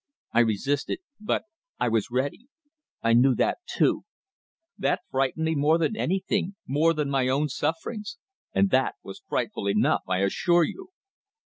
I 0.33 0.39
resisted 0.39 1.01
but 1.19 1.43
I 1.79 1.87
was 1.87 2.09
ready. 2.09 2.47
I 3.03 3.13
knew 3.13 3.35
that 3.35 3.59
too. 3.67 4.03
That 4.75 5.01
frightened 5.11 5.45
me 5.45 5.53
more 5.53 5.77
than 5.77 5.95
anything; 5.95 6.55
more 6.65 6.95
than 6.95 7.07
my 7.11 7.27
own 7.27 7.49
sufferings; 7.49 8.17
and 8.51 8.71
that 8.71 8.95
was 9.03 9.21
frightful 9.29 9.69
enough, 9.69 10.01
I 10.07 10.21
assure 10.23 10.63
you." 10.63 10.89